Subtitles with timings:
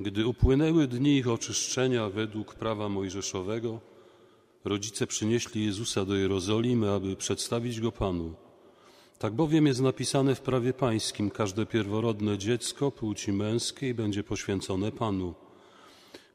[0.00, 3.80] Gdy upłynęły dni ich oczyszczenia według prawa mojżeszowego,
[4.64, 8.34] rodzice przynieśli Jezusa do Jerozolimy, aby przedstawić go Panu.
[9.18, 15.34] Tak bowiem jest napisane w prawie pańskim: każde pierworodne dziecko płci męskiej będzie poświęcone Panu.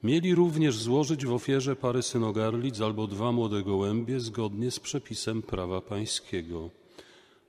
[0.03, 5.81] Mieli również złożyć w ofierze parę synogarlic albo dwa młode gołębie zgodnie z przepisem prawa
[5.81, 6.69] pańskiego.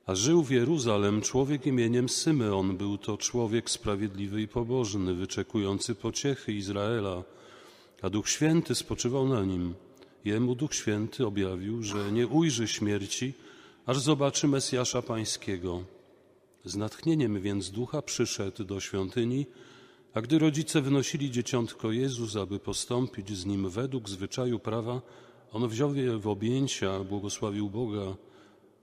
[0.05, 2.77] A żył w Jeruzalem człowiek imieniem Symeon.
[2.77, 7.23] Był to człowiek sprawiedliwy i pobożny, wyczekujący pociechy Izraela,
[8.01, 9.73] a Duch Święty spoczywał na nim.
[10.25, 13.33] Jemu Duch Święty objawił, że nie ujrzy śmierci,
[13.85, 15.83] aż zobaczy Mesjasza Pańskiego.
[16.65, 19.45] Z natchnieniem więc ducha przyszedł do świątyni,
[20.13, 25.01] a gdy rodzice wnosili dzieciątko Jezus, aby postąpić z nim według zwyczaju prawa,
[25.51, 28.15] on wziął je w objęcia, błogosławił Boga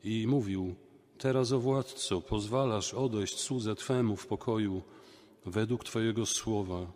[0.04, 0.74] i mówił:
[1.22, 4.82] Teraz, o władco, pozwalasz odejść słudze Twemu w pokoju
[5.46, 6.92] według Twojego słowa,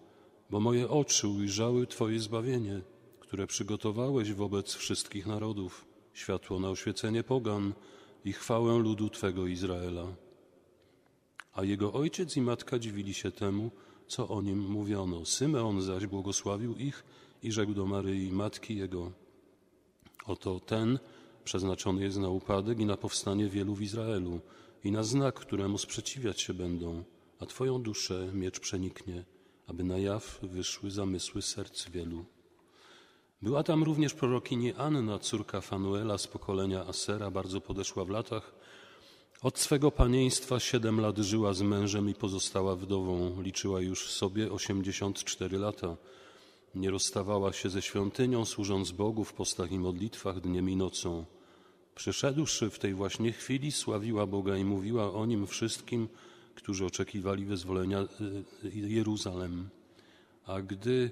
[0.50, 2.80] bo moje oczy ujrzały Twoje zbawienie,
[3.20, 7.72] które przygotowałeś wobec wszystkich narodów, światło na oświecenie pogan
[8.24, 10.06] i chwałę ludu Twego Izraela.
[11.52, 13.70] A jego ojciec i matka dziwili się temu,
[14.06, 15.24] co o nim mówiono.
[15.24, 17.04] Symeon zaś błogosławił ich
[17.42, 19.12] i rzekł do Maryi, matki jego:
[20.26, 20.98] Oto ten
[21.46, 24.40] przeznaczony jest na upadek i na powstanie wielu w Izraelu
[24.84, 27.04] i na znak, któremu sprzeciwiać się będą,
[27.40, 29.24] a Twoją duszę miecz przeniknie,
[29.66, 32.24] aby na jaw wyszły zamysły serc wielu.
[33.42, 38.54] Była tam również prorokini Anna, córka Fanuela z pokolenia Asera, bardzo podeszła w latach.
[39.42, 43.42] Od swego panieństwa siedem lat żyła z mężem i pozostała wdową.
[43.42, 45.96] Liczyła już sobie osiemdziesiąt cztery lata.
[46.74, 51.24] Nie rozstawała się ze świątynią, służąc Bogu w postach i modlitwach dniem i nocą.
[51.96, 56.08] Przyszedłszy w tej właśnie chwili, sławiła Boga i mówiła o nim wszystkim,
[56.54, 58.00] którzy oczekiwali wyzwolenia
[58.64, 59.68] y, Jeruzalem.
[60.46, 61.10] A gdy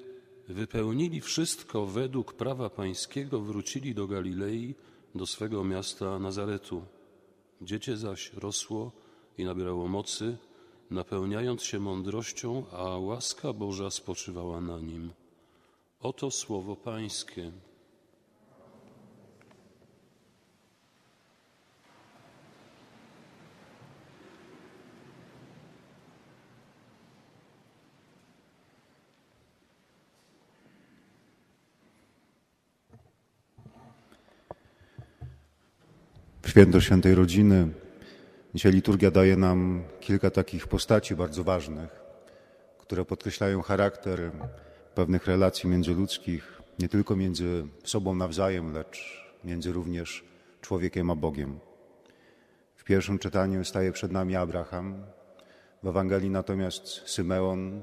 [0.48, 4.74] wypełnili wszystko według prawa pańskiego, wrócili do Galilei,
[5.14, 6.82] do swego miasta Nazaretu.
[7.62, 8.92] Dziecię zaś rosło
[9.38, 10.36] i nabierało mocy,
[10.90, 15.10] napełniając się mądrością, a łaska Boża spoczywała na nim.
[16.00, 17.52] Oto słowo Pańskie.
[36.54, 37.68] Święto świętej rodziny.
[38.54, 41.90] Dzisiaj liturgia daje nam kilka takich postaci bardzo ważnych,
[42.78, 44.30] które podkreślają charakter
[44.94, 50.24] pewnych relacji międzyludzkich, nie tylko między sobą nawzajem, lecz między również
[50.60, 51.58] człowiekiem a Bogiem.
[52.76, 54.96] W pierwszym czytaniu staje przed nami Abraham,
[55.82, 57.82] w Ewangelii natomiast Symeon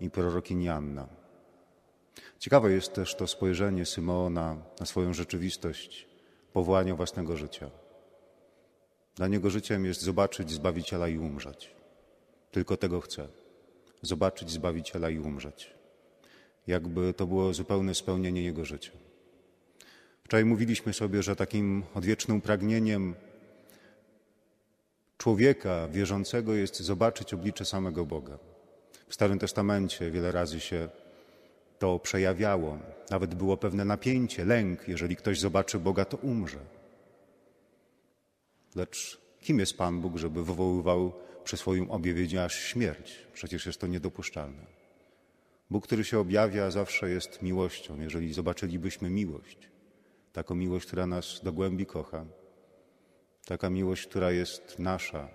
[0.00, 1.08] i prorokini Anna.
[2.38, 6.08] Ciekawe jest też to spojrzenie Symeona na swoją rzeczywistość,
[6.52, 7.70] powołanie własnego życia.
[9.18, 11.70] Dla niego życiem jest zobaczyć Zbawiciela i umrzeć.
[12.50, 13.28] Tylko tego chce.
[14.02, 15.74] Zobaczyć Zbawiciela i umrzeć.
[16.66, 18.90] Jakby to było zupełne spełnienie jego życia.
[20.24, 23.14] Wczoraj mówiliśmy sobie, że takim odwiecznym pragnieniem
[25.16, 28.38] człowieka wierzącego jest zobaczyć oblicze samego Boga.
[29.08, 30.88] W Starym Testamencie wiele razy się
[31.78, 32.78] to przejawiało.
[33.10, 34.88] Nawet było pewne napięcie, lęk.
[34.88, 36.77] Jeżeli ktoś zobaczy Boga, to umrze.
[38.74, 41.12] Lecz kim jest Pan Bóg, żeby wywoływał
[41.44, 43.26] przy swoim objawieniu aż śmierć?
[43.32, 44.66] Przecież jest to niedopuszczalne.
[45.70, 48.00] Bóg, który się objawia, zawsze jest miłością.
[48.00, 49.58] Jeżeli zobaczylibyśmy miłość,
[50.32, 52.24] taką miłość, która nas do głębi kocha,
[53.46, 55.28] taka miłość, która jest nasza,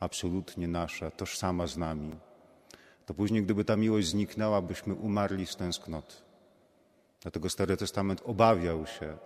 [0.00, 2.12] absolutnie nasza, tożsama z nami,
[3.06, 6.14] to później, gdyby ta miłość zniknęła, byśmy umarli z tęsknoty.
[7.22, 9.18] Dlatego Stary Testament obawiał się,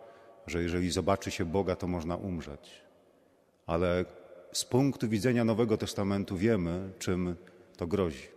[0.47, 2.90] że jeżeli zobaczy się Boga, to można umrzeć
[3.70, 4.04] ale
[4.53, 7.36] z punktu widzenia Nowego Testamentu wiemy, czym
[7.76, 8.28] to grozi.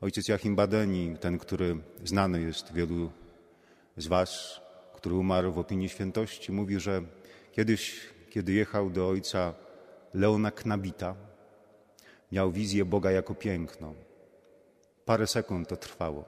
[0.00, 3.10] Ojciec Jachim Badeni, ten, który znany jest wielu
[3.96, 4.60] z Was,
[4.94, 7.02] który umarł w opinii świętości, mówi, że
[7.52, 8.00] kiedyś,
[8.30, 9.54] kiedy jechał do ojca
[10.14, 11.14] Leona Knabita,
[12.32, 13.94] miał wizję Boga jako piękną.
[15.04, 16.24] Parę sekund to trwało.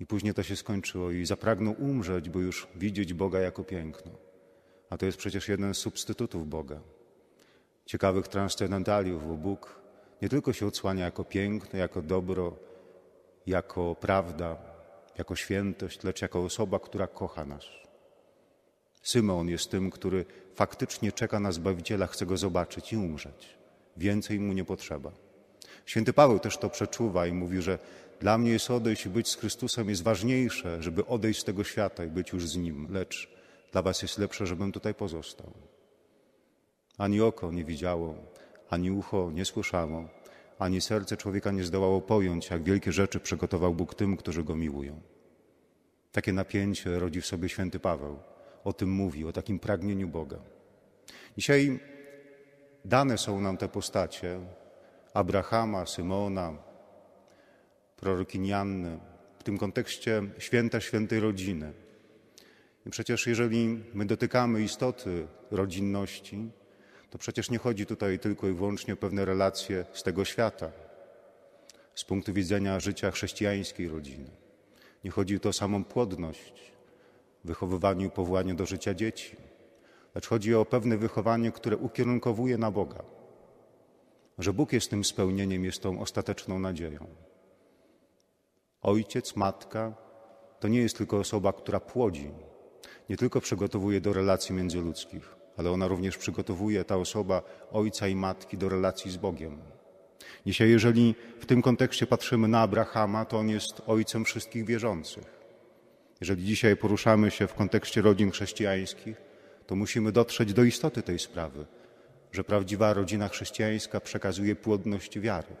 [0.00, 4.33] I później to się skończyło i zapragnął umrzeć, by już widzieć Boga jako piękno.
[4.90, 6.80] A to jest przecież jeden z substytutów Boga.
[7.86, 9.80] Ciekawych transcendentaliów, bo Bóg
[10.22, 12.56] nie tylko się odsłania jako piękno, jako dobro,
[13.46, 14.56] jako prawda,
[15.18, 17.64] jako świętość, lecz jako osoba, która kocha nas.
[19.02, 23.54] Symeon jest tym, który faktycznie czeka na Zbawiciela, chce go zobaczyć i umrzeć.
[23.96, 25.12] Więcej mu nie potrzeba.
[25.86, 27.78] Święty Paweł też to przeczuwa i mówi, że
[28.20, 32.04] dla mnie jest odejść i być z Chrystusem jest ważniejsze, żeby odejść z tego świata
[32.04, 33.33] i być już z Nim, lecz
[33.74, 35.52] dla Was jest lepsze, żebym tutaj pozostał.
[36.98, 38.14] Ani oko nie widziało,
[38.70, 40.08] ani ucho nie słyszało,
[40.58, 45.00] ani serce człowieka nie zdołało pojąć, jak wielkie rzeczy przygotował Bóg tym, którzy Go miłują.
[46.12, 48.18] Takie napięcie rodzi w sobie święty Paweł.
[48.64, 50.38] O tym mówi, o takim pragnieniu Boga.
[51.36, 51.80] Dzisiaj
[52.84, 54.40] dane są nam te postacie
[55.14, 56.56] Abrahama, Symona,
[57.96, 58.98] prorokini Janny,
[59.38, 61.83] w tym kontekście święta świętej rodziny.
[62.90, 66.50] Przecież jeżeli my dotykamy istoty rodzinności,
[67.10, 70.72] to przecież nie chodzi tutaj tylko i wyłącznie o pewne relacje z tego świata,
[71.94, 74.30] z punktu widzenia życia chrześcijańskiej rodziny.
[75.04, 76.72] Nie chodzi tu o samą płodność,
[77.44, 79.36] wychowywanie i powołanie do życia dzieci,
[80.14, 83.02] lecz chodzi o pewne wychowanie, które ukierunkowuje na Boga.
[84.38, 87.06] Że Bóg jest tym spełnieniem, jest tą ostateczną nadzieją.
[88.82, 89.94] Ojciec, matka
[90.60, 92.30] to nie jest tylko osoba, która płodzi,
[93.08, 97.42] nie tylko przygotowuje do relacji międzyludzkich, ale ona również przygotowuje ta osoba
[97.72, 99.58] ojca i matki do relacji z Bogiem.
[100.46, 105.24] Dzisiaj, jeżeli w tym kontekście patrzymy na Abrahama, to on jest ojcem wszystkich wierzących.
[106.20, 109.16] Jeżeli dzisiaj poruszamy się w kontekście rodzin chrześcijańskich,
[109.66, 111.66] to musimy dotrzeć do istoty tej sprawy,
[112.32, 115.56] że prawdziwa rodzina chrześcijańska przekazuje płodność wiary,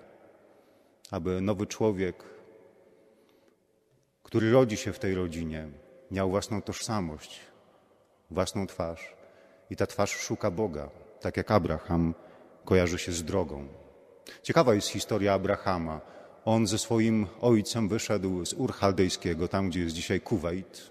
[1.10, 2.24] aby nowy człowiek,
[4.22, 5.68] który rodzi się w tej rodzinie,
[6.10, 7.40] miał własną tożsamość,
[8.30, 9.16] własną twarz
[9.70, 10.90] i ta twarz szuka Boga,
[11.20, 12.14] tak jak Abraham
[12.64, 13.68] kojarzy się z drogą.
[14.42, 16.00] Ciekawa jest historia Abrahama.
[16.44, 20.90] On ze swoim ojcem wyszedł z Ur Chaldejskiego, tam gdzie jest dzisiaj Kuwait.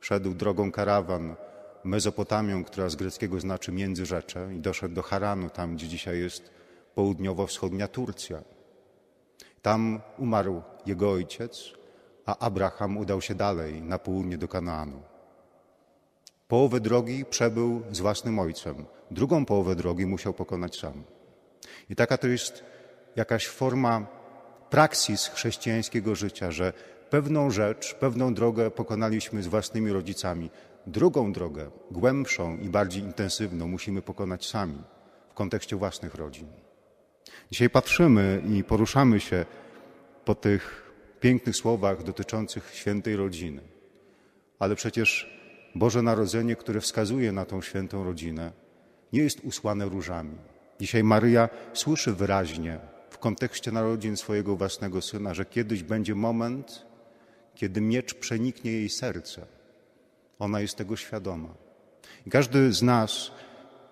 [0.00, 1.36] Szedł drogą karawan
[1.84, 6.50] Mezopotamią, która z greckiego znaczy międzyrzecze i doszedł do Haranu, tam gdzie dzisiaj jest
[6.94, 8.42] południowo-wschodnia Turcja.
[9.62, 11.72] Tam umarł jego ojciec,
[12.30, 15.02] a Abraham udał się dalej na południe do Kanaanu.
[16.48, 21.02] Połowę drogi przebył z własnym ojcem, drugą połowę drogi musiał pokonać sam.
[21.90, 22.64] I taka to jest
[23.16, 24.06] jakaś forma
[24.70, 26.72] praksis chrześcijańskiego życia, że
[27.10, 30.50] pewną rzecz, pewną drogę pokonaliśmy z własnymi rodzicami,
[30.86, 34.82] drugą drogę, głębszą i bardziej intensywną, musimy pokonać sami
[35.30, 36.46] w kontekście własnych rodzin.
[37.50, 39.46] Dzisiaj patrzymy i poruszamy się
[40.24, 40.89] po tych
[41.20, 43.62] pięknych słowach dotyczących świętej rodziny,
[44.58, 45.40] ale przecież
[45.74, 48.52] Boże Narodzenie, które wskazuje na tą świętą rodzinę,
[49.12, 50.36] nie jest usłane różami.
[50.80, 52.78] Dzisiaj Maryja słyszy wyraźnie
[53.10, 56.86] w kontekście narodzin swojego własnego syna, że kiedyś będzie moment,
[57.54, 59.46] kiedy miecz przeniknie jej serce.
[60.38, 61.54] Ona jest tego świadoma.
[62.26, 63.30] I każdy z nas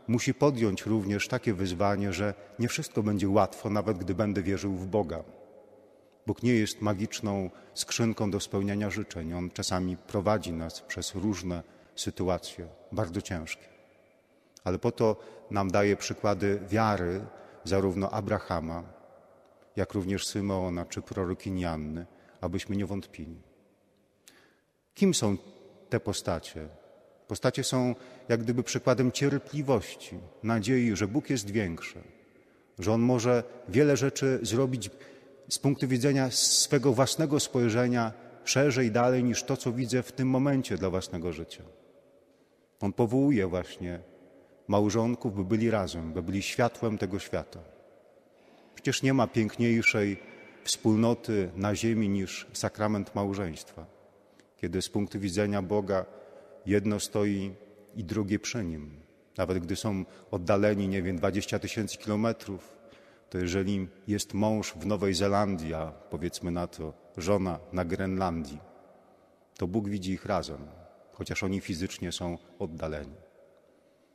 [0.07, 4.87] musi podjąć również takie wyzwanie, że nie wszystko będzie łatwo, nawet gdy będę wierzył w
[4.87, 5.25] Boga.
[6.29, 9.35] Bóg nie jest magiczną skrzynką do spełniania życzeń.
[9.35, 11.63] On czasami prowadzi nas przez różne
[11.97, 13.69] sytuacje, bardzo ciężkie.
[14.65, 15.17] Ale po to
[15.51, 17.21] nam daje przykłady wiary
[17.65, 18.83] zarówno Abrahama,
[19.77, 22.07] jak również Symeona czy prorokini Anny,
[22.41, 23.41] abyśmy nie wątpili.
[24.95, 25.37] Kim są
[25.89, 26.69] te postacie?
[27.29, 27.95] Postacie są
[28.29, 32.03] jak gdyby przykładem cierpliwości, nadziei, że Bóg jest większy,
[32.79, 34.91] że On może wiele rzeczy zrobić
[35.49, 38.13] z punktu widzenia swego własnego spojrzenia
[38.45, 41.63] szerzej, dalej niż to, co widzę w tym momencie dla własnego życia.
[42.81, 44.01] On powołuje właśnie
[44.69, 47.61] małżonków, by byli razem, by byli światłem tego świata.
[48.75, 50.17] Przecież nie ma piękniejszej
[50.65, 53.87] wspólnoty na ziemi niż sakrament małżeństwa,
[54.57, 56.07] kiedy z punktu widzenia Boga
[56.67, 57.55] jedno stoi
[57.95, 59.01] i drugie przy nim.
[59.37, 62.78] Nawet gdy są oddaleni, nie wiem, 20 tysięcy kilometrów,
[63.31, 68.59] to jeżeli jest mąż w Nowej Zelandii, a powiedzmy na to żona na Grenlandii,
[69.57, 70.59] to Bóg widzi ich razem,
[71.13, 73.15] chociaż oni fizycznie są oddaleni.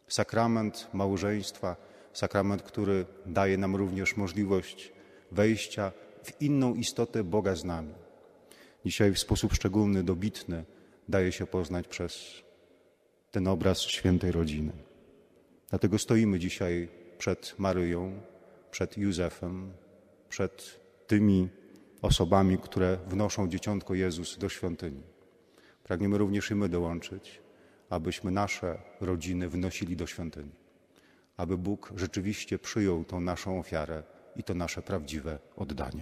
[0.08, 1.76] Sakrament małżeństwa,
[2.14, 4.92] sakrament, który daje nam również możliwość
[5.32, 5.92] wejścia
[6.24, 7.94] w inną istotę Boga z nami.
[8.86, 10.66] Dzisiaj w sposób szczególny, dobitny
[11.10, 12.44] daje się poznać przez
[13.32, 14.72] ten obraz świętej rodziny.
[15.70, 18.22] Dlatego stoimy dzisiaj przed Maryją,
[18.74, 19.74] przed Józefem,
[20.30, 21.50] przed tymi
[22.02, 25.04] osobami, które wnoszą dzieciątko Jezus do świątyni.
[25.84, 27.42] Pragniemy również i my dołączyć,
[27.90, 30.52] abyśmy nasze rodziny wnosili do świątyni,
[31.38, 34.04] aby Bóg rzeczywiście przyjął tą naszą ofiarę
[34.36, 36.02] i to nasze prawdziwe oddanie.